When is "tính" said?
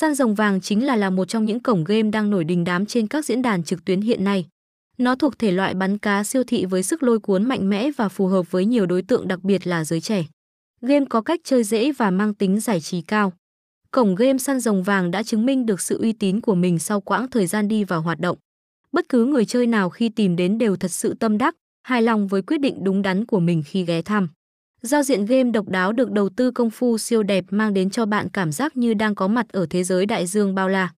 12.34-12.60